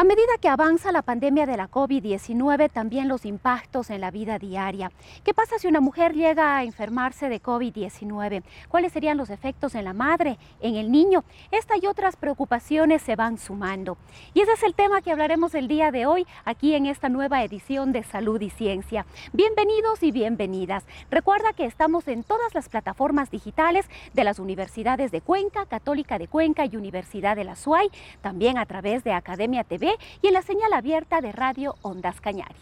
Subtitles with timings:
[0.00, 4.38] A medida que avanza la pandemia de la COVID-19, también los impactos en la vida
[4.38, 4.90] diaria.
[5.24, 8.42] ¿Qué pasa si una mujer llega a enfermarse de COVID-19?
[8.70, 11.22] ¿Cuáles serían los efectos en la madre, en el niño?
[11.50, 13.98] Esta y otras preocupaciones se van sumando.
[14.32, 17.44] Y ese es el tema que hablaremos el día de hoy aquí en esta nueva
[17.44, 19.04] edición de Salud y Ciencia.
[19.34, 20.86] Bienvenidos y bienvenidas.
[21.10, 26.26] Recuerda que estamos en todas las plataformas digitales de las universidades de Cuenca, Católica de
[26.26, 27.90] Cuenca y Universidad de la SUAY,
[28.22, 29.89] también a través de Academia TV
[30.22, 32.56] y en la señal abierta de Radio Ondas Cañaris.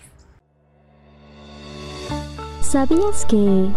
[2.61, 3.70] ¿Sabías que...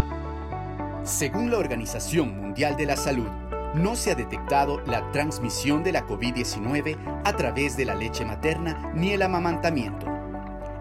[1.03, 3.29] Según la Organización Mundial de la Salud,
[3.73, 8.91] no se ha detectado la transmisión de la COVID-19 a través de la leche materna
[8.93, 10.05] ni el amamantamiento.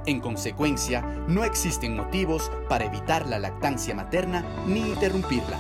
[0.07, 5.59] En consecuencia, no existen motivos para evitar la lactancia materna ni interrumpirla.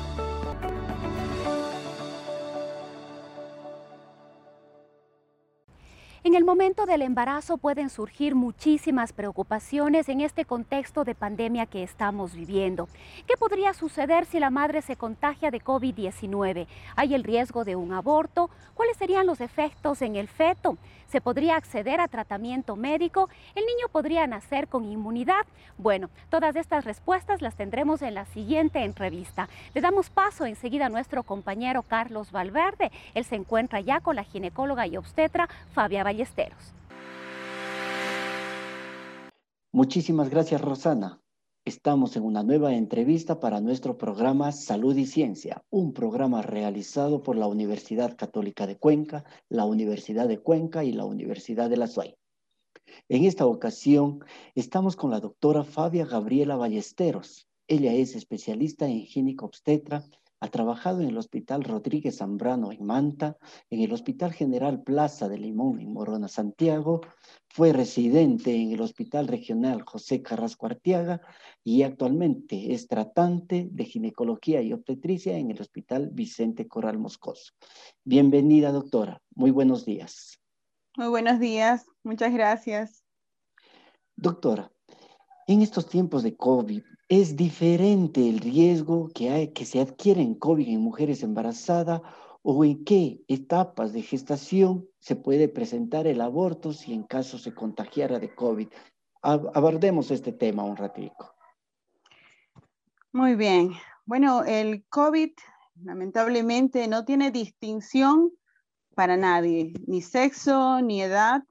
[6.23, 11.83] En el momento del embarazo pueden surgir muchísimas preocupaciones en este contexto de pandemia que
[11.83, 12.91] estamos viviendo.
[13.27, 16.67] ¿Qué podría suceder si la madre se contagia de COVID-19?
[16.95, 18.51] ¿Hay el riesgo de un aborto?
[18.75, 20.77] ¿Cuáles serían los efectos en el feto?
[21.11, 23.28] ¿Se podría acceder a tratamiento médico?
[23.56, 25.44] ¿El niño podría nacer con inmunidad?
[25.77, 29.48] Bueno, todas estas respuestas las tendremos en la siguiente entrevista.
[29.75, 32.92] Le damos paso enseguida a nuestro compañero Carlos Valverde.
[33.14, 36.75] Él se encuentra ya con la ginecóloga y obstetra Fabia Ballesteros.
[39.72, 41.19] Muchísimas gracias, Rosana.
[41.66, 47.37] Estamos en una nueva entrevista para nuestro programa Salud y Ciencia, un programa realizado por
[47.37, 52.16] la Universidad Católica de Cuenca, la Universidad de Cuenca y la Universidad de la SUAY.
[53.10, 57.47] En esta ocasión estamos con la doctora Fabia Gabriela Ballesteros.
[57.69, 60.03] Ella es especialista en obstetra
[60.41, 63.37] ha trabajado en el Hospital Rodríguez Zambrano en Manta,
[63.69, 67.03] en el Hospital General Plaza de Limón en Morona, Santiago.
[67.49, 71.21] Fue residente en el Hospital Regional José Carrasco Artiaga
[71.62, 77.53] y actualmente es tratante de ginecología y obstetricia en el Hospital Vicente Coral Moscoso.
[78.05, 79.21] Bienvenida, doctora.
[79.34, 80.41] Muy buenos días.
[80.97, 81.87] Muy buenos días.
[82.03, 83.05] Muchas gracias.
[84.17, 84.73] Doctora,
[85.47, 90.37] en estos tiempos de COVID, ¿es diferente el riesgo que, hay, que se adquiere en
[90.37, 92.00] COVID en mujeres embarazadas
[92.43, 97.53] o en qué etapas de gestación se puede presentar el aborto si en caso se
[97.53, 98.69] contagiara de COVID?
[99.22, 101.34] Abordemos este tema un ratico.
[103.12, 103.72] Muy bien.
[104.06, 105.32] Bueno, el COVID
[105.82, 108.31] lamentablemente no tiene distinción
[108.94, 111.43] para nadie, ni sexo, ni edad,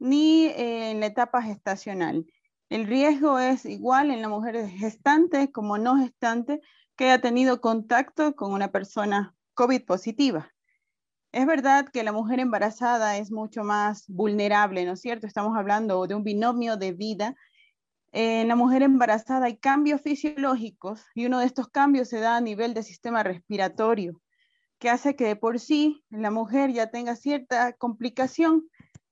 [0.00, 2.26] ni en la etapa gestacional.
[2.68, 6.60] El riesgo es igual en la mujer gestante como no gestante
[6.96, 10.50] que haya tenido contacto con una persona COVID positiva.
[11.30, 15.26] Es verdad que la mujer embarazada es mucho más vulnerable, ¿no es cierto?
[15.26, 17.36] Estamos hablando de un binomio de vida.
[18.10, 22.40] En la mujer embarazada hay cambios fisiológicos y uno de estos cambios se da a
[22.40, 24.20] nivel del sistema respiratorio,
[24.78, 28.68] que hace que de por sí la mujer ya tenga cierta complicación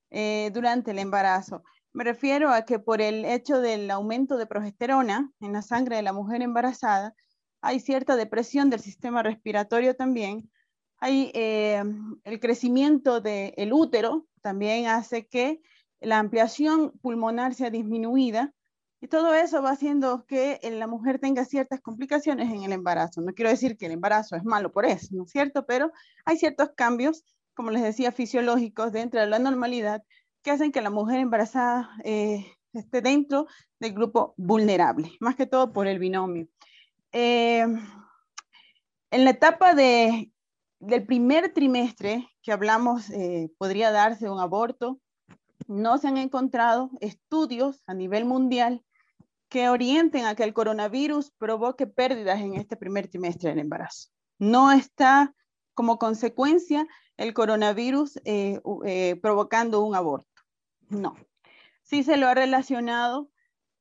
[0.09, 1.63] eh, durante el embarazo.
[1.95, 6.01] Me refiero a que por el hecho del aumento de progesterona en la sangre de
[6.01, 7.15] la mujer embarazada,
[7.61, 10.51] hay cierta depresión del sistema respiratorio también.
[10.97, 11.81] Hay eh,
[12.25, 15.61] el crecimiento del útero, también hace que
[16.01, 18.53] la ampliación pulmonar sea disminuida.
[18.99, 23.21] Y todo eso va haciendo que la mujer tenga ciertas complicaciones en el embarazo.
[23.21, 25.65] No quiero decir que el embarazo es malo por eso, ¿no es cierto?
[25.65, 25.93] Pero
[26.25, 27.23] hay ciertos cambios,
[27.53, 30.03] como les decía, fisiológicos dentro de la normalidad
[30.45, 33.47] que hacen que la mujer embarazada eh, esté dentro
[33.79, 36.47] del grupo vulnerable, más que todo por el binomio.
[37.11, 37.65] Eh,
[39.09, 40.31] en la etapa de,
[40.79, 44.99] del primer trimestre que hablamos, eh, podría darse un aborto.
[45.67, 48.85] No se han encontrado estudios a nivel mundial
[49.49, 54.09] que orienten a que el coronavirus provoque pérdidas en este primer trimestre del embarazo.
[54.37, 55.33] No está
[55.73, 56.85] como consecuencia
[57.17, 58.19] el coronavirus
[59.21, 60.34] provocando un aborto.
[60.89, 61.15] No.
[61.83, 63.29] Sí se lo ha relacionado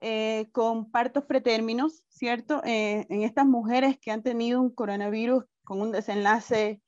[0.01, 2.63] eh, con partos pretérminos, ¿cierto?
[2.65, 6.83] Eh, en estas mujeres que han tenido un coronavirus con un desenlace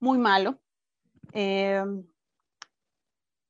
[0.00, 0.60] muy malo.
[1.32, 1.84] Eh,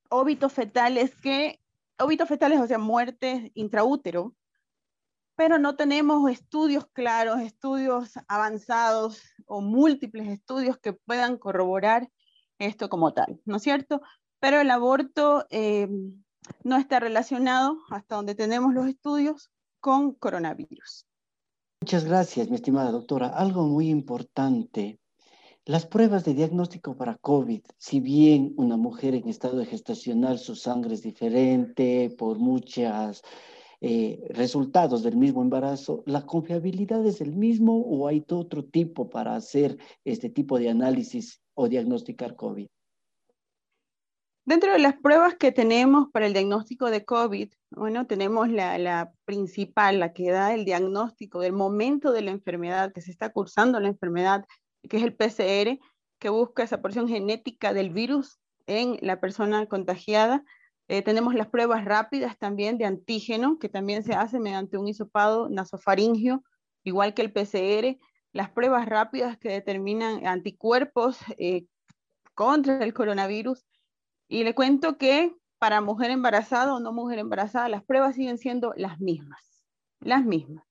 [0.08, 1.60] óbitos fetales que,
[1.98, 4.34] óbitos fetales, o sea, muertes intraútero,
[5.36, 12.10] pero no tenemos estudios claros, estudios avanzados o múltiples estudios que puedan corroborar
[12.58, 14.02] esto como tal, ¿no es cierto?
[14.42, 15.88] Pero el aborto eh,
[16.64, 21.06] no está relacionado, hasta donde tenemos los estudios, con coronavirus.
[21.80, 23.28] Muchas gracias, mi estimada doctora.
[23.28, 24.98] Algo muy importante.
[25.64, 30.94] Las pruebas de diagnóstico para COVID, si bien una mujer en estado gestacional, su sangre
[30.94, 33.22] es diferente por muchos
[33.80, 39.36] eh, resultados del mismo embarazo, ¿la confiabilidad es el mismo o hay otro tipo para
[39.36, 42.66] hacer este tipo de análisis o diagnosticar COVID?
[44.44, 50.00] Dentro de las pruebas que tenemos para el diagnóstico de COVID, bueno, tenemos la, principal,
[50.00, 53.86] la que da el diagnóstico del momento de la enfermedad, que se está cursando la
[53.86, 54.44] enfermedad,
[54.88, 55.78] que es el PCR,
[56.18, 60.42] que busca esa porción genética del virus en la persona contagiada.
[60.88, 65.50] Eh, tenemos las pruebas rápidas también de antígeno, que también se hace mediante un hisopado
[65.50, 66.42] nasofaringio,
[66.82, 67.96] igual que el PCR.
[68.32, 71.66] Las pruebas rápidas que determinan anticuerpos eh,
[72.34, 73.64] contra el coronavirus
[74.32, 78.73] y le cuento que para mujer embarazada o no mujer embarazada, las pruebas siguen siendo
[78.79, 79.43] las mismas,
[80.00, 80.64] las mismas,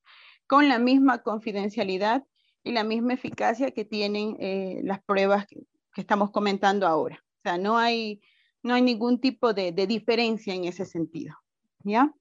[0.48, 2.26] con la misma confidencialidad
[2.64, 5.62] y la misma eficacia que tienen eh, las pruebas que,
[5.96, 7.24] estamos comentando ahora.
[7.24, 8.22] O sea, no hay,
[8.64, 11.36] no hay ningún tipo de, diferencia en ese sentido.
[11.84, 12.12] ¿ya?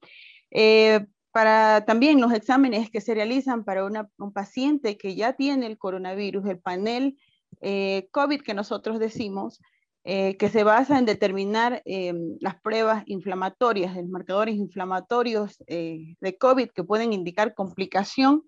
[0.51, 5.79] Eh, para también los exámenes que se realizan para un paciente que ya tiene el
[5.79, 7.17] coronavirus, el panel
[7.63, 9.61] eh, COVID que nosotros decimos,
[10.03, 16.39] eh, que se basa en determinar eh, las pruebas inflamatorias, los marcadores inflamatorios eh, de
[16.39, 18.43] COVID que pueden indicar complicación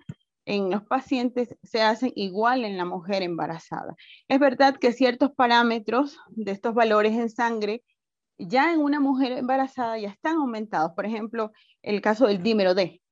[0.46, 3.94] en los pacientes, se hacen igual en la mujer embarazada.
[4.28, 7.84] Es verdad que ciertos parámetros de estos valores en sangre
[8.38, 10.92] ya en una mujer embarazada ya están aumentados.
[10.96, 11.52] Por ejemplo,
[11.82, 13.02] el caso del dímero D,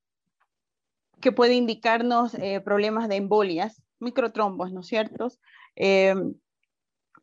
[1.20, 2.34] que puede indicarnos
[2.64, 5.28] problemas de embolias, microtrombos, ¿no es cierto?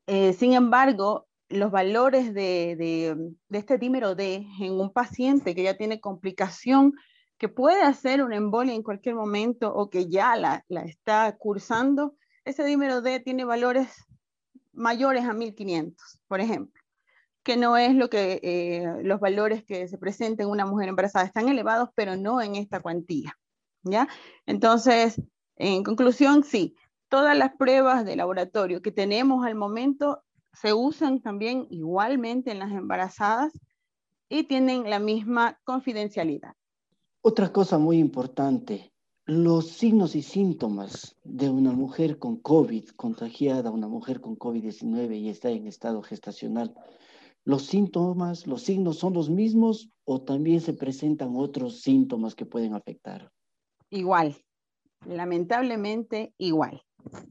[0.08, 6.00] Eh, sin embargo, los valores de, este dímero D en un paciente que ya tiene
[6.00, 6.94] complicación,
[7.38, 12.16] que puede hacer una embolia en cualquier momento o que ya la, está cursando,
[12.46, 13.90] ese dímero D tiene valores
[14.74, 16.82] mayores a 1500, por ejemplo,
[17.44, 21.26] que no es lo que eh, los valores que se presentan en una mujer embarazada,
[21.26, 23.38] están elevados, pero no en esta cuantía.
[23.84, 24.08] ¿ya?
[24.46, 25.22] Entonces,
[25.58, 26.76] en conclusión, sí,
[27.10, 30.24] todas las pruebas de laboratorio que tenemos al momento
[30.54, 33.54] se usan también igualmente en las embarazadas
[34.30, 36.54] y tienen la misma confidencialidad.
[37.22, 38.92] Otra cosa muy importante,
[39.26, 45.30] los signos y síntomas de una mujer con COVID contagiada, una mujer con COVID-19 y
[45.30, 46.74] está en estado gestacional,
[47.44, 52.74] ¿los síntomas, los signos son los mismos o también se presentan otros síntomas que pueden
[52.74, 53.32] afectar?
[53.90, 54.36] Igual,
[55.06, 56.82] lamentablemente igual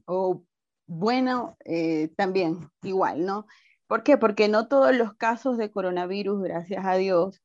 [0.05, 0.43] o
[0.87, 3.45] bueno, eh, también igual, ¿no?
[3.87, 4.17] ¿Por qué?
[4.17, 7.41] Porque no todos los casos de coronavirus, gracias a Dios,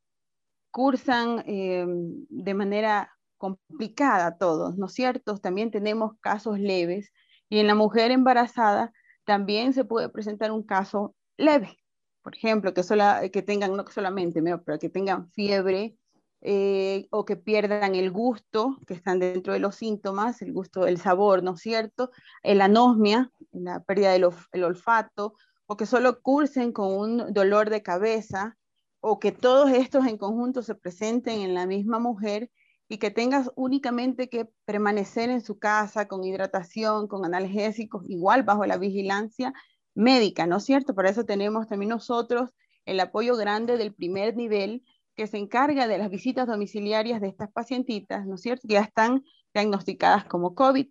[0.70, 5.38] cursan eh, de manera complicada todos, ¿no es cierto?
[5.38, 7.12] También tenemos casos leves
[7.48, 8.92] y en la mujer embarazada
[9.24, 11.78] también se puede presentar un caso leve,
[12.22, 15.96] por ejemplo, que, sola, que tengan, no solamente, pero que tengan fiebre,
[16.42, 20.98] eh, o que pierdan el gusto, que están dentro de los síntomas, el gusto del
[20.98, 22.10] sabor, ¿no es cierto?
[22.42, 25.34] La anosmia, la pérdida del olfato,
[25.66, 28.56] o que solo cursen con un dolor de cabeza,
[29.00, 32.50] o que todos estos en conjunto se presenten en la misma mujer
[32.88, 38.66] y que tengas únicamente que permanecer en su casa con hidratación, con analgésicos, igual bajo
[38.66, 39.54] la vigilancia
[39.94, 40.94] médica, ¿no es cierto?
[40.94, 42.50] Para eso tenemos también nosotros
[42.84, 44.82] el apoyo grande del primer nivel
[45.14, 49.24] que se encarga de las visitas domiciliarias de estas pacientitas, ¿no es cierto?, ya están
[49.54, 50.88] diagnosticadas como COVID.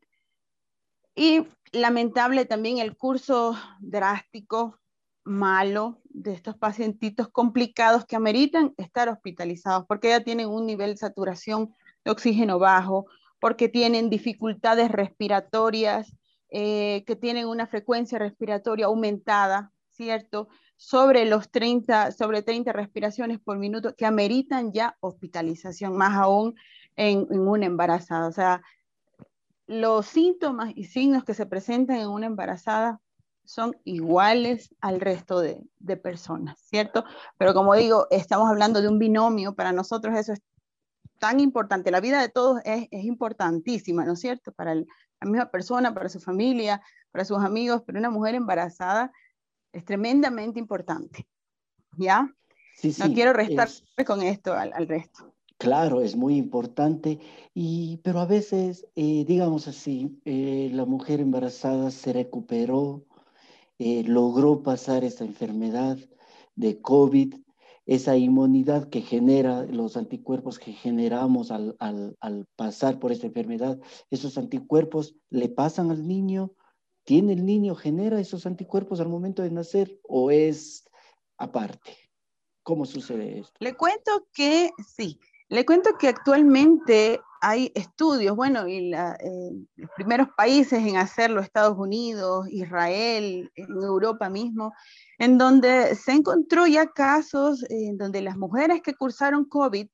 [1.15, 4.79] Y lamentable también el curso drástico,
[5.23, 10.97] malo, de estos pacientitos complicados que ameritan estar hospitalizados porque ya tienen un nivel de
[10.97, 11.73] saturación
[12.03, 13.05] de oxígeno bajo,
[13.39, 16.15] porque tienen dificultades respiratorias,
[16.49, 20.49] eh, que tienen una frecuencia respiratoria aumentada, ¿cierto?
[20.81, 26.55] Sobre los 30, sobre 30 respiraciones por minuto que ameritan ya hospitalización, más aún
[26.95, 28.27] en, en una embarazada.
[28.27, 28.63] O sea,
[29.67, 32.99] los síntomas y signos que se presentan en una embarazada
[33.45, 37.05] son iguales al resto de, de, personas, ¿cierto?
[37.37, 40.41] Pero como digo, estamos hablando de un binomio, para nosotros eso es
[41.19, 44.51] tan importante, la vida de todos es, es importantísima, ¿no es cierto?
[44.51, 44.85] Para la
[45.21, 49.11] misma persona, para su familia, para sus amigos, pero una mujer embarazada
[49.71, 51.27] es tremendamente importante.
[51.97, 52.33] ¿Ya?
[52.99, 53.69] no quiero restar
[54.05, 55.33] con esto al, resto.
[55.57, 57.19] Claro, es muy importante,
[57.53, 63.05] y, pero a veces, eh, digamos así, eh, la mujer embarazada se recuperó,
[63.77, 65.97] eh, logró pasar esta enfermedad
[66.55, 67.35] de COVID,
[67.85, 74.37] esa inmunidad que genera, los anticuerpos que generamos al, al, pasar por esta enfermedad, esos
[74.37, 76.53] anticuerpos le pasan al niño,
[77.03, 80.89] ¿tiene el niño, genera esos anticuerpos al momento de nacer o es
[81.37, 81.97] aparte?
[82.63, 83.53] ¿Cómo sucede esto?
[83.59, 90.27] Le cuento que sí, le cuento que actualmente hay estudios, bueno, y eh, los primeros
[90.37, 94.73] países en hacerlo, Estados Unidos, Israel, en Europa mismo,
[95.17, 99.87] en donde se encontró ya casos en donde las mujeres que cursaron COVID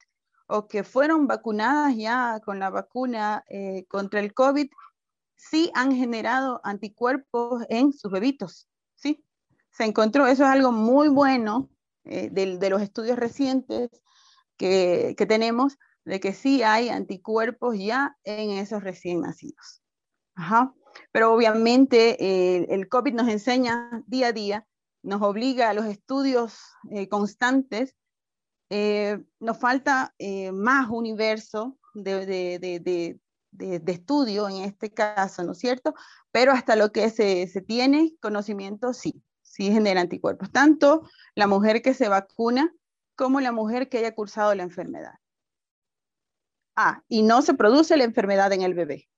[0.47, 4.69] o que fueron vacunadas ya con la vacuna eh, contra el COVID,
[5.37, 9.23] sí han generado anticuerpos en sus bebitos, ¿sí?
[9.71, 11.69] Se encontró, eso es algo muy bueno
[12.03, 13.89] eh, de, los estudios recientes
[14.57, 19.83] que, tenemos, de que sí hay anticuerpos ya en esos recién nacidos.
[21.11, 24.67] Pero obviamente eh, el COVID nos enseña día a día,
[25.03, 26.59] nos obliga a los estudios
[26.91, 27.95] eh, constantes,
[29.39, 30.13] nos falta
[30.51, 32.59] más universo de,
[33.59, 35.93] estudio en este caso, ¿no es cierto?
[36.31, 39.23] Pero hasta lo que se, se tiene conocimiento, sí
[39.57, 41.01] sí genera anticuerpos, tanto
[41.33, 42.71] la mujer que se vacuna
[43.15, 45.15] como la mujer que haya cursado la enfermedad.
[46.75, 49.09] Ah, y no se produce la enfermedad en el bebé,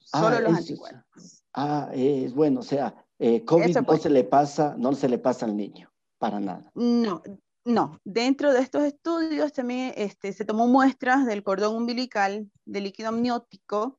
[0.00, 1.44] solo ah, los anticuerpos.
[1.54, 5.46] Ah, es bueno, o sea, eh, COVID no se le pasa, no se le pasa
[5.46, 6.70] al niño, para nada.
[6.74, 7.22] No,
[7.64, 8.00] no.
[8.04, 13.98] Dentro de estos estudios también este, se tomó muestras del cordón umbilical, del líquido amniótico,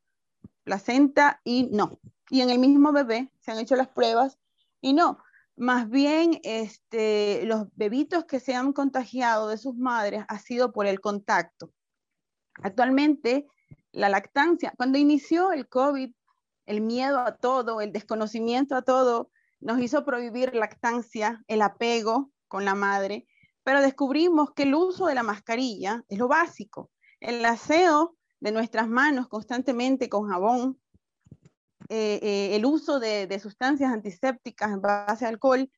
[0.63, 2.00] placenta y no.
[2.30, 4.38] Y en el mismo bebé se han hecho las pruebas
[4.80, 5.20] y no.
[5.56, 10.88] Más bien, este, los bebitos que se han contagiado de sus madres ha sido por
[10.88, 11.72] el contacto.
[12.63, 13.48] Actualmente,
[13.91, 16.12] la lactancia, cuando inició el COVID,
[16.65, 22.65] el miedo a todo, el desconocimiento a todo, nos hizo prohibir lactancia, el apego con
[22.65, 23.27] la madre,
[23.63, 26.89] pero descubrimos que el uso de la mascarilla es lo básico.
[27.20, 30.80] El aseo de nuestras manos constantemente con jabón,
[31.89, 35.70] eh, eh, el uso de, sustancias antisépticas en base a alcohol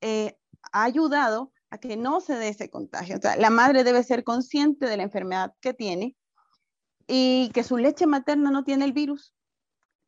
[0.00, 0.36] eh,
[0.72, 3.18] ha ayudado a que no se dé ese contagio.
[3.38, 6.16] la madre debe ser consciente de la enfermedad que tiene
[7.06, 9.34] y que su leche materna no tiene el virus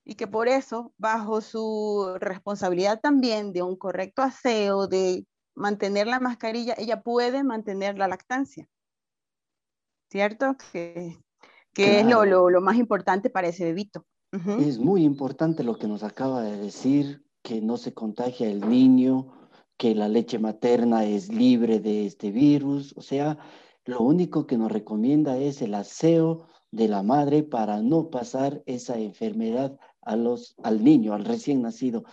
[0.05, 6.21] y que por eso, bajo su responsabilidad también de un correcto aseo, de mantener la
[6.21, 8.69] mascarilla, ella puede mantener la lactancia.
[10.11, 10.57] ¿Cierto?
[10.73, 11.19] Que,
[11.75, 14.05] es lo, lo, más importante para ese bebito.
[14.61, 19.51] Es muy importante lo que nos acaba de decir, que no se contagia el niño,
[19.77, 22.95] que la leche materna es libre de este virus.
[22.97, 23.39] O sea,
[23.85, 28.99] lo único que nos recomienda es el aseo de la madre para no pasar esa
[28.99, 32.05] enfermedad a los, al niño, al recién nacido.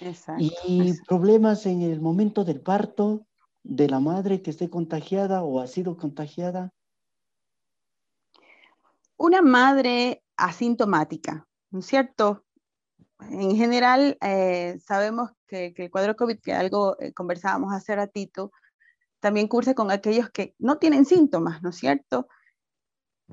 [0.00, 0.42] Exacto.
[0.66, 3.26] Y problemas en el momento del parto
[3.62, 6.72] de la madre que esté contagiada o ha sido contagiada.
[9.16, 12.44] Una madre asintomática ¿no es cierto?
[13.30, 18.52] En general, eh, sabemos que, el cuadro COVID, que algo eh, conversábamos hace ratito,
[19.20, 22.28] también cursa con aquellos que no tienen síntomas, ¿no es cierto?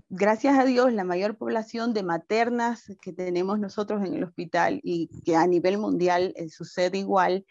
[0.10, 5.10] Gracias a Dios, la mayor población de maternas que tenemos nosotros en el hospital y
[5.24, 7.46] que a nivel mundial eh, sucede igual,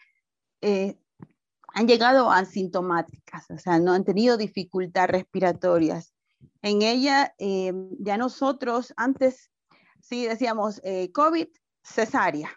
[0.61, 6.13] han llegado asintomáticas, o sea, no han tenido dificultades respiratorias.
[6.63, 9.51] En ella, ya nosotros antes
[10.07, 10.25] ¿sí?
[10.25, 11.47] Decíamos eh, COVID,
[11.83, 12.49] cesárea,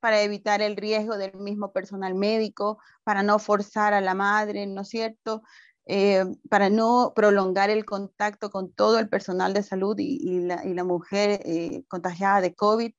[0.00, 4.82] para evitar el riesgo del mismo personal médico, para no forzar a la madre, ¿no
[4.82, 5.42] es cierto?
[5.86, 11.40] Eh, para no prolongar el contacto con todo el personal de salud y, la, mujer
[11.44, 12.92] eh, contagiada de COVID.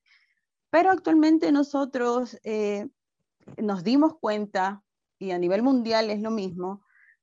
[0.69, 2.37] Pero actualmente nosotros
[3.57, 4.83] nos dimos cuenta,
[5.19, 6.81] y a nivel mundial es lo mismo,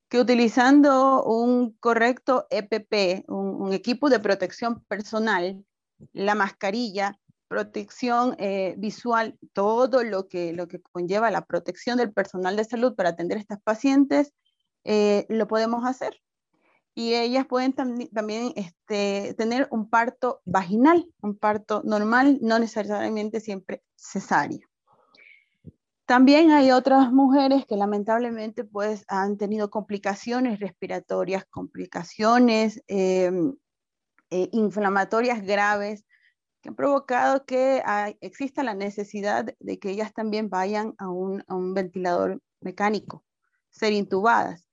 [0.09, 5.65] que utilizando un correcto EPP, un equipo de protección personal,
[6.13, 12.57] la mascarilla, protección eh, visual, todo lo que, lo que conlleva la protección del personal
[12.57, 14.33] de salud para atender a estas pacientes,
[14.85, 16.21] eh, lo podemos hacer.
[16.95, 23.83] Y ellas pueden también este, tener un parto vaginal, un parto normal, no necesariamente siempre
[23.97, 24.71] cesárea.
[26.11, 33.55] También hay otras mujeres que lamentablemente pues, han tenido complicaciones respiratorias, complicaciones em,
[34.31, 36.05] eh, inflamatorias graves
[36.61, 37.83] que han provocado que
[38.21, 41.45] exista la necesidad de que ellas también vayan a un,
[41.75, 43.25] ventilador mecánico,
[43.71, 44.67] ser intubadas.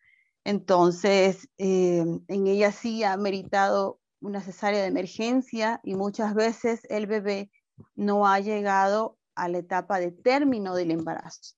[0.48, 7.06] Entonces, eh, en ella sí ha meritado una cesárea de emergencia y muchas veces el
[7.06, 7.52] bebé
[7.96, 11.58] no ha llegado a la etapa de término del embarazo.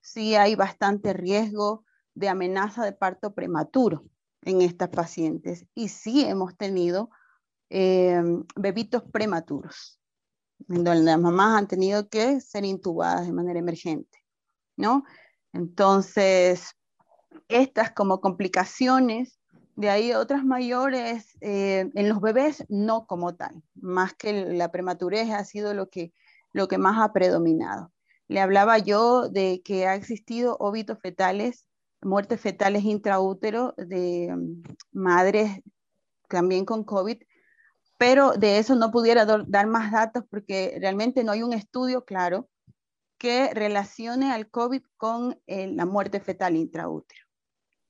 [0.00, 4.04] Sí hay bastante riesgo de amenaza de parto prematuro
[4.42, 7.10] en estas pacientes y sí hemos tenido
[7.68, 8.22] eh,
[8.54, 9.98] bebitos prematuros,
[10.58, 14.24] donde las mamás han tenido que ser intubadas de manera emergente,
[14.76, 15.02] ¿no?
[15.52, 16.76] Entonces,
[17.48, 19.38] estas como complicaciones,
[19.76, 25.30] de ahí otras mayores eh, en los bebés, no como tal, más que la prematurez
[25.30, 26.12] ha sido lo que,
[26.52, 27.92] lo que más ha predominado.
[28.28, 31.66] Le hablaba yo de que ha existido óbitos fetales,
[32.02, 34.62] muertes fetales intraútero de mm,
[34.92, 35.60] madres
[36.28, 37.18] también con COVID,
[37.98, 42.48] pero de eso no pudiera dar más datos porque realmente no hay un estudio claro
[43.18, 47.23] que relacione al COVID con eh, la muerte fetal intraútero.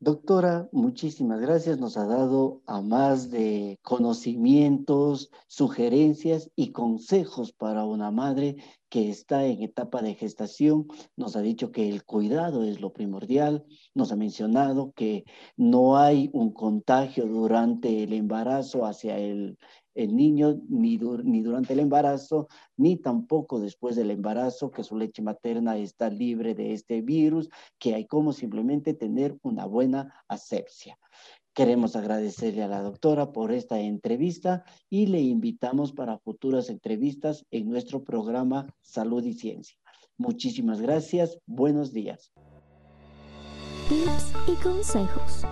[0.05, 1.79] Doctora, muchísimas gracias.
[1.79, 8.57] Nos ha dado a más de conocimientos, sugerencias y consejos para una madre
[8.91, 10.89] que está en etapa de gestación.
[11.17, 13.65] Nos ha dicho que el cuidado es lo primordial.
[13.95, 15.25] Nos ha mencionado que
[15.57, 19.57] no hay un contagio durante el embarazo hacia el,
[19.95, 25.23] el niño ni, ni durante el embarazo, ni tampoco después del embarazo, que su leche
[25.23, 27.49] materna está libre de este virus,
[27.79, 30.99] que hay como simplemente tener una buena asepsia.
[31.55, 37.69] Queremos agradecerle a la doctora por esta entrevista y le invitamos para futuras entrevistas en
[37.69, 39.79] nuestro programa Salud y Ciencia.
[40.17, 41.39] Muchísimas gracias.
[41.47, 42.33] Buenos días.
[43.89, 45.45] Tips y consejos.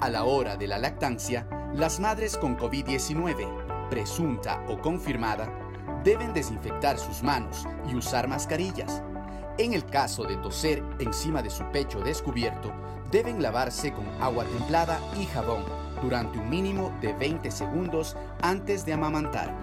[0.00, 5.48] A la hora de la lactancia, las madres con COVID-19, presunta o confirmada,
[6.04, 9.02] deben desinfectar sus manos y usar mascarillas.
[9.56, 12.72] En el caso de toser encima de su pecho descubierto,
[13.10, 15.64] deben lavarse con agua templada y jabón
[16.02, 19.54] durante un mínimo de 20 segundos antes de amamantar.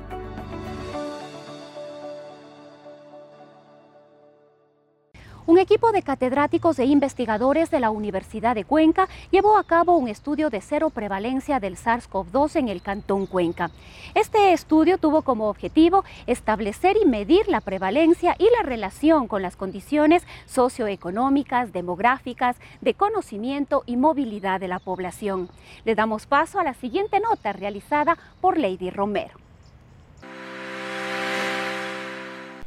[5.70, 10.50] Equipo de catedráticos e investigadores de la Universidad de Cuenca llevó a cabo un estudio
[10.50, 13.70] de cero prevalencia del SARS-CoV-2 en el Cantón Cuenca.
[14.16, 19.56] Este estudio tuvo como objetivo establecer y medir la prevalencia y la relación con las
[19.56, 25.50] condiciones socioeconómicas, demográficas, de conocimiento y movilidad de la población.
[25.86, 29.49] Le damos paso a la siguiente nota realizada por Lady Romero.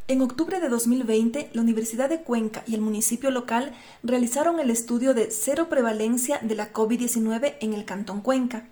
[0.09, 5.15] En octubre de 2020, la Universidad de Cuenca y el municipio local realizaron el estudio
[5.15, 8.67] de cero prevalencia de la COVID-19 en el Cantón Cuenca,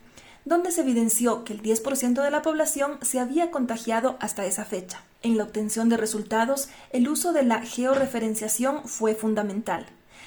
[0.45, 5.05] donde se evidenció que el 10% de la población se había contagiado hasta esa fecha.
[5.23, 9.87] En la obtención de resultados, el uso de la georreferenciación fue fundamental.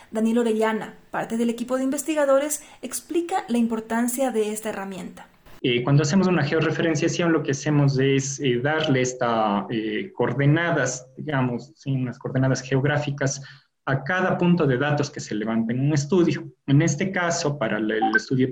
[0.09, 5.27] Daniel Orellana, parte del equipo de investigadores, explica la importancia de esta herramienta.
[5.65, 11.71] Eh, cuando hacemos una georreferenciación, lo que hacemos es eh, darle estas eh, coordenadas, digamos,
[11.85, 13.41] unas coordenadas geográficas
[13.85, 16.51] a cada punto de datos que se levanta en un estudio.
[16.67, 18.49] En este caso, para el, estudio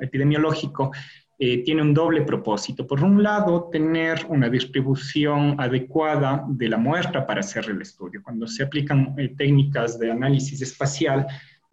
[0.00, 0.90] epidemiológico,
[1.38, 2.86] tiene un doble propósito.
[2.86, 8.22] Por un lado, tener una distribución adecuada de la muestra para hacer el estudio.
[8.22, 11.26] Cuando se aplican técnicas de análisis espacial,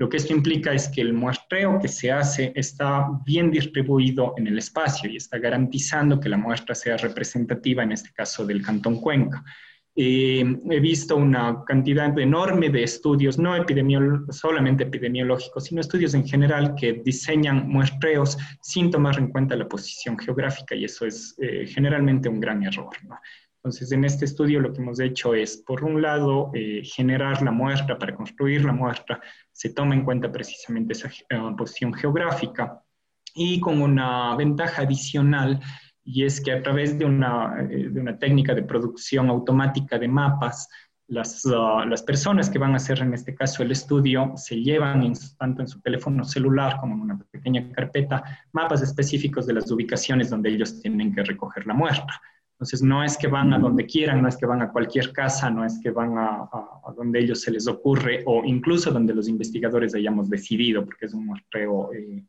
[0.04, 4.48] lo que esto implica es que el muestreo que se hace está bien distribuido en
[4.48, 9.00] el espacio y está garantizando que la muestra sea representativa, en este caso del Cantón
[9.00, 9.46] Cuenca.
[9.96, 13.56] Eh, he visto una cantidad enorme de estudios, no
[14.30, 20.20] solamente epidemiológicos, sino estudios en general que diseñan muestreos sin tomar en cuenta la posición
[20.20, 22.90] geográfica y eso es eh, generalmente un gran error.
[23.64, 27.52] Entonces, en este estudio lo que hemos hecho es, por un lado, eh, generar la
[27.52, 29.22] muestra para construir la muestra,
[29.54, 32.84] se toma en cuenta precisamente esa eh, posición geográfica
[33.34, 35.62] y con una ventaja adicional,
[36.04, 40.10] y es que a través de una, eh, de una técnica de producción automática de
[40.10, 40.68] mapas,
[41.08, 45.14] las, uh, las, personas que van a hacer en este caso el estudio se llevan
[45.38, 48.24] tanto en su teléfono celular como en una pequeña carpeta
[48.54, 52.22] mapas específicos de las ubicaciones donde ellos tienen que recoger la muestra.
[52.64, 55.50] Entonces, no es que van a donde quieran, no es que van a cualquier casa,
[55.50, 56.50] no es que van a,
[56.96, 61.26] donde ellos se les ocurre o incluso donde los investigadores hayamos decidido, porque es un
[61.26, 62.24] muestreo eh,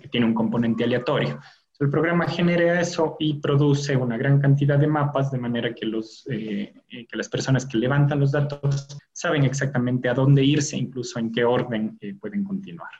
[0.00, 1.38] que tiene un componente aleatorio.
[1.78, 6.26] el programa genera eso y produce una gran cantidad de mapas de manera que, los,
[6.28, 11.20] eh, eh, que las personas que levantan los datos saben exactamente a dónde irse, incluso
[11.20, 12.90] en qué orden pueden continuar.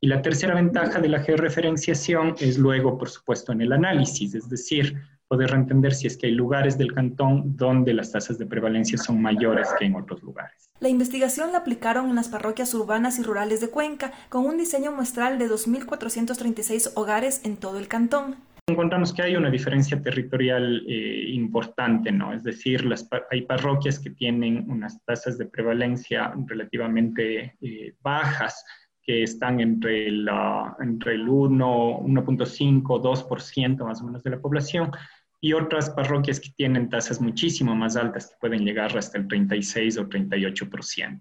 [0.00, 4.48] Y la tercera ventaja de la georreferenciación es luego, por supuesto, en el análisis, es
[4.48, 4.96] decir,
[5.28, 9.20] poder entender si es que hay lugares del cantón donde las tasas de prevalencia son
[9.20, 10.70] mayores que en otros lugares.
[10.80, 14.92] La investigación la aplicaron en las parroquias urbanas y rurales de Cuenca, con un diseño
[14.92, 18.36] muestral de 2.436 hogares en todo el cantón.
[18.68, 22.34] Encontramos que hay una diferencia territorial eh, importante, ¿no?
[22.34, 28.64] Es decir, las, hay parroquias que tienen unas tasas de prevalencia relativamente eh, bajas,
[29.02, 34.90] que están entre, la, entre el 1, 1.5, 2% más o menos de la población,
[35.40, 39.98] y otras parroquias que tienen tasas muchísimo más altas, que pueden llegar hasta el 36
[39.98, 41.20] o 38%.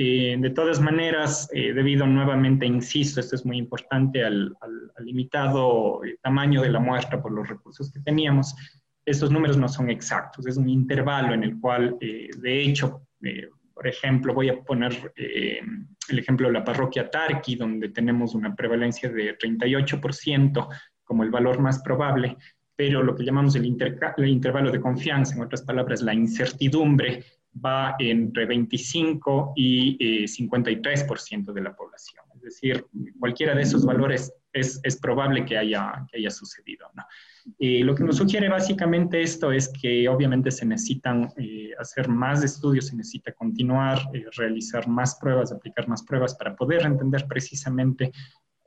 [0.00, 4.56] Eh, de todas maneras, eh, debido nuevamente, insisto, esto es muy importante, al,
[5.00, 8.54] limitado eh, tamaño de la muestra por los recursos que teníamos,
[9.04, 13.08] estos números no son exactos, es un intervalo en el cual, de hecho,
[13.72, 19.08] por ejemplo, voy a poner el ejemplo de la parroquia Tarqui, donde tenemos una prevalencia
[19.08, 20.68] de 38%
[21.04, 22.36] como el valor más probable,
[22.78, 27.24] pero lo que llamamos el, intervalo de confianza, en otras palabras, la incertidumbre,
[27.64, 32.24] va entre 25 y 53% eh, de la población.
[32.36, 32.86] Es decir,
[33.18, 36.86] cualquiera de esos valores es, es probable que haya, que haya sucedido.
[36.94, 37.02] ¿no?
[37.58, 42.86] lo que nos sugiere básicamente esto es que obviamente se necesitan eh, hacer más estudios,
[42.86, 48.12] se necesita continuar, eh, realizar más pruebas, aplicar más pruebas para poder entender precisamente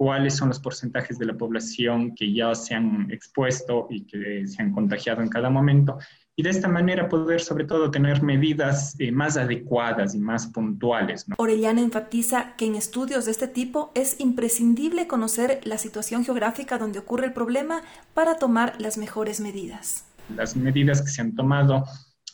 [0.02, 4.60] cuáles son los porcentajes de la población que ya se han expuesto y que se
[4.60, 6.00] han contagiado en cada momento.
[6.36, 11.28] Y de esta manera poder sobre todo tener medidas eh, más adecuadas y más puntuales.
[11.38, 16.98] Orellana enfatiza que en estudios de este tipo es imprescindible conocer la situación geográfica donde
[16.98, 17.84] ocurre el problema
[18.16, 20.06] para tomar las mejores medidas.
[20.36, 21.84] Las medidas que se han tomado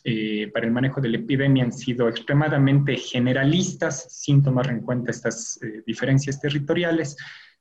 [0.04, 5.10] eh, para el manejo de la epidemia han sido extremadamente generalistas, sin tomar en cuenta
[5.10, 7.14] estas eh, diferencias territoriales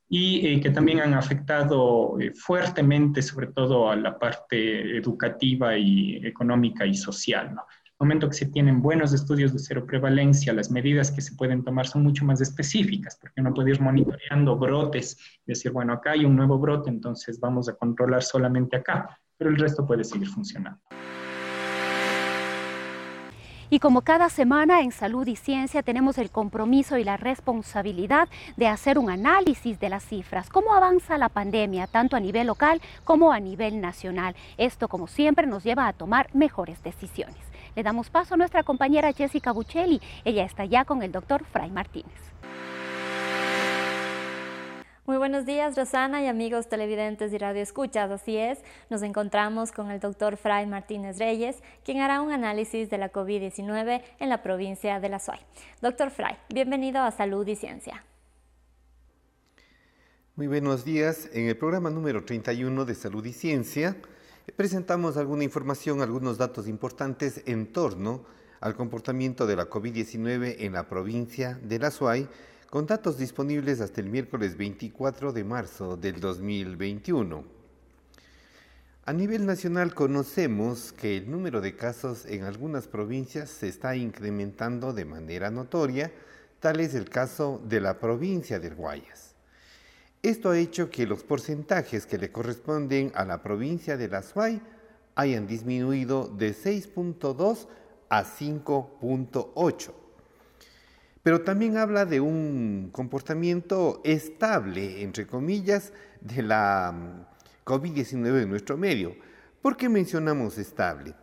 [0.10, 6.18] y eh, que también han afectado eh, fuertemente, sobre todo a la parte educativa y
[6.26, 7.54] económica y social.
[7.54, 7.64] ¿no?
[8.00, 11.64] el momento que se tienen buenos estudios de cero prevalencia, las medidas que se pueden
[11.64, 15.18] tomar son mucho más específicas, porque uno puede ir monitoreando brotes,
[15.48, 19.58] decir, bueno, acá hay un nuevo brote, entonces vamos a controlar solamente acá, pero el
[19.58, 20.80] resto puede seguir funcionando.
[23.70, 28.68] Y como cada semana en Salud y Ciencia tenemos el compromiso y la responsabilidad de
[28.68, 33.34] hacer un análisis de las cifras, cómo avanza la pandemia, tanto a nivel local como
[33.34, 34.36] a nivel nacional.
[34.58, 37.36] Esto, como siempre, nos lleva a tomar mejores decisiones.
[37.76, 40.02] Le damos paso a nuestra compañera Jessica Buccelli.
[40.24, 42.28] Ella está ya con el doctor Fray Martínez.
[45.08, 48.12] Muy buenos días, Rosana y amigos televidentes y radioescuchas.
[48.12, 52.98] Así es, nos encontramos con el doctor Fray Martínez Reyes, quien hará un análisis de
[52.98, 55.40] la COVID-19 en la provincia de La Suay.
[55.82, 58.04] Doctor Fray, bienvenido a Salud y Ciencia.
[60.36, 61.30] Muy buenos días.
[61.32, 63.96] En el programa número 31 de Salud y Ciencia
[64.58, 68.26] presentamos alguna información, algunos datos importantes en torno
[68.60, 72.28] al comportamiento de la COVID-19 en la provincia de La Suay
[72.78, 77.44] con datos disponibles hasta el miércoles 24 de marzo del 2021.
[79.04, 84.94] A nivel nacional conocemos que el número de casos en algunas provincias se está incrementando
[84.94, 86.12] de manera notoria,
[86.60, 89.34] tal es el caso de la provincia del Guayas.
[90.22, 94.62] Esto ha hecho que los porcentajes que le corresponden a la provincia de La Suay
[95.16, 97.66] hayan disminuido de 6.2
[98.10, 100.07] a 5.8
[101.28, 108.78] pero también habla de un comportamiento estable, entre comillas, de la mm, COVID-19 en nuestro
[108.78, 109.14] medio.
[109.62, 111.16] ¿Por qué mencionamos estable?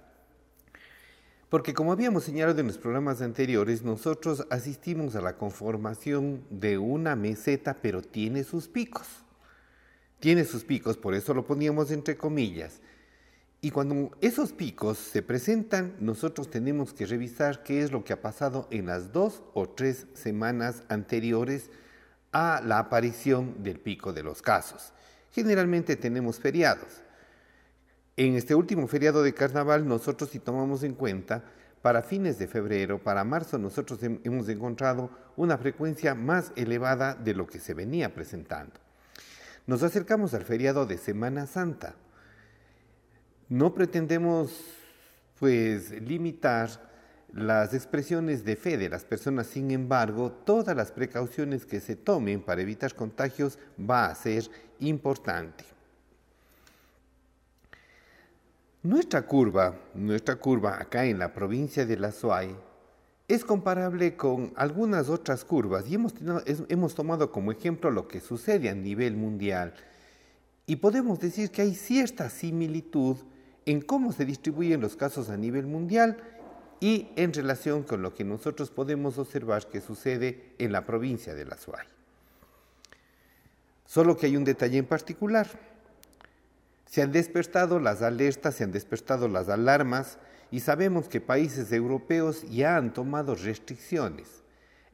[1.49, 7.17] Porque como habíamos señalado en los programas anteriores, nosotros asistimos a la conformación de una
[7.17, 9.07] meseta, pero tiene sus picos.
[10.21, 12.83] Tiene sus picos, por eso lo poníamos entre comillas.
[13.65, 18.21] Y cuando esos picos se presentan, nosotros tenemos que revisar qué es lo que ha
[18.21, 21.71] pasado en las dos o tres semanas anteriores
[22.31, 24.93] a la aparición del pico de los casos.
[25.33, 27.01] Generalmente tenemos feriados.
[28.19, 31.45] En este último feriado de carnaval, nosotros si tomamos en cuenta,
[31.81, 37.47] para fines de febrero, para marzo, nosotros hemos encontrado una frecuencia más elevada de lo
[37.47, 38.75] que se venía presentando.
[39.67, 41.95] Nos acercamos al feriado de Semana Santa
[43.49, 44.53] no pretendemos
[45.39, 46.71] pues limitar
[47.33, 52.41] las expresiones de fe de las personas, sin embargo, todas las precauciones que se tomen
[52.41, 55.65] para evitar contagios va a ser importante.
[58.85, 62.55] Nuestra curva, nuestra curva acá en la provincia de La Suay
[63.27, 66.15] es comparable con algunas otras curvas y hemos,
[66.69, 69.75] hemos tomado como ejemplo lo que sucede a nivel mundial
[70.67, 73.17] y podemos decir que hay cierta similitud
[73.67, 76.17] en cómo se distribuyen los casos a nivel mundial
[76.81, 81.45] y en relación con lo que nosotros podemos observar que sucede en la provincia de
[81.47, 81.87] la Suay.
[83.87, 85.49] Solo que hay un detalle en particular.
[86.87, 90.19] Se han despertado las alertas, se han despertado las alarmas
[90.51, 94.43] y sabemos que países europeos ya han tomado restricciones.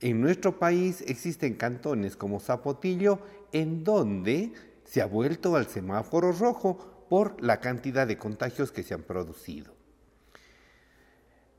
[0.00, 3.18] En nuestro país existen cantones como Zapotillo
[3.52, 4.52] en donde
[4.84, 9.74] se ha vuelto al semáforo rojo por la cantidad de contagios que se han producido.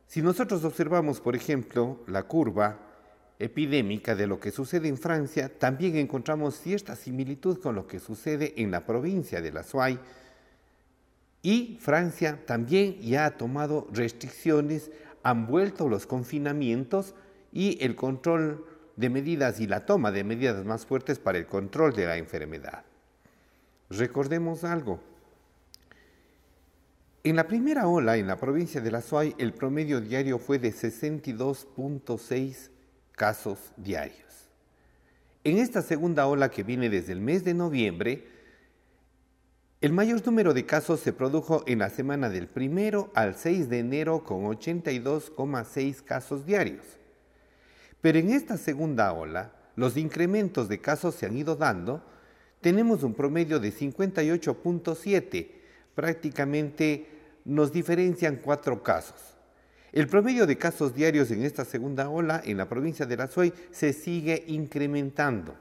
[0.08, 2.80] Si nosotros observamos, por ejemplo, la curva
[3.38, 8.54] epidémica de lo que sucede en Francia, también encontramos cierta similitud con lo que sucede
[8.62, 10.00] en la provincia de la Soie.
[11.42, 14.90] Y Francia también ya ha tomado restricciones,
[15.22, 17.14] han vuelto los confinamientos
[17.52, 21.94] y el control de medidas y la toma de medidas más fuertes para el control
[21.94, 22.86] de la enfermedad.
[23.90, 25.11] Recordemos algo.
[27.24, 30.74] En la primera ola en la provincia de la Soy, el promedio diario fue de
[30.74, 32.72] 62.6
[33.12, 34.50] casos diarios.
[35.44, 38.26] En esta segunda ola que viene desde el mes de noviembre,
[39.82, 43.78] el mayor número de casos se produjo en la semana del primero al 6 de
[43.78, 46.86] enero con 82,6 casos diarios.
[48.02, 52.04] Pero en esta segunda ola, los incrementos de casos se han ido dando.
[52.62, 55.61] Tenemos un promedio de 58.7,
[55.96, 57.08] prácticamente
[57.46, 59.32] nos diferencian cuatro casos.
[59.92, 63.54] El promedio de casos diarios en esta segunda ola en la provincia de la Suey
[63.72, 65.56] se sigue incrementando.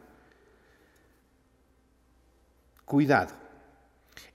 [2.84, 3.34] Cuidado.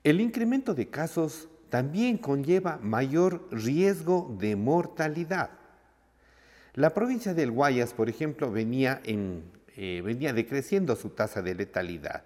[0.03, 5.51] El incremento de casos también conlleva mayor riesgo de mortalidad.
[6.73, 12.23] La provincia del Guayas, por ejemplo, venía, eh, venía decreciendo su tasa de letalidad,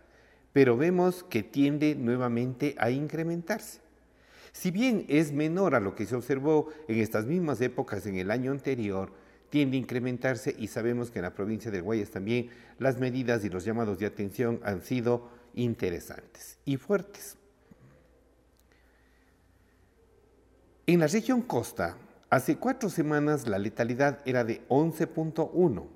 [0.53, 3.79] pero vemos que tiende nuevamente a incrementarse.
[4.51, 8.31] Si bien es menor a lo que se observó en estas mismas épocas en el
[8.31, 9.11] año anterior,
[9.49, 13.49] tiende a incrementarse y sabemos que en la provincia de Guayas también las medidas y
[13.49, 17.35] los llamados de atención han sido interesantes y fuertes.
[20.87, 21.97] En la región costa,
[22.29, 25.87] hace cuatro semanas la letalidad era de 11.1,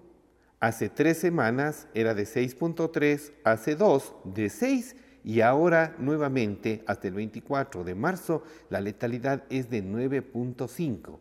[0.63, 4.95] hace tres semanas era de 6.3, hace dos de 6
[5.25, 11.19] y ahora nuevamente hasta el 24 de marzo la letalidad es de 9.5.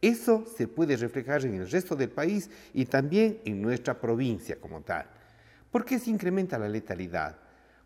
[0.00, 4.80] Eso se puede reflejar en el resto del país y también en nuestra provincia como
[4.80, 5.06] tal.
[5.70, 7.36] ¿Por qué se incrementa la letalidad?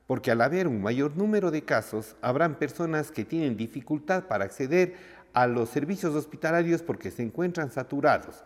[0.06, 4.94] Porque al haber un mayor número de casos, habrán personas que tienen dificultad para acceder
[5.34, 8.44] a los servicios hospitalarios porque se encuentran saturados.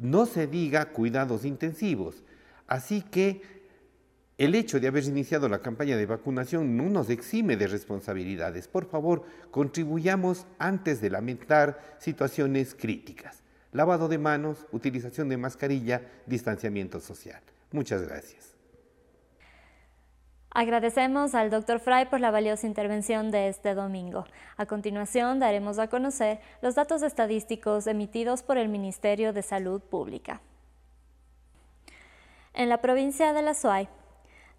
[0.00, 2.24] No se diga cuidados intensivos.
[2.66, 3.42] Así que
[4.38, 8.68] el hecho de haber iniciado la campaña de vacunación no nos exime de responsabilidades.
[8.68, 13.42] Por favor, contribuyamos antes de lamentar situaciones críticas.
[13.72, 17.42] Lavado de manos, utilización de mascarilla, distanciamiento social.
[17.70, 18.59] Muchas gracias.
[20.52, 21.78] Agradecemos al Dr.
[21.78, 24.24] Fry por la valiosa intervención de este domingo.
[24.56, 30.40] A continuación daremos a conocer los datos estadísticos emitidos por el Ministerio de Salud Pública.
[32.52, 33.88] En la provincia de La Suay,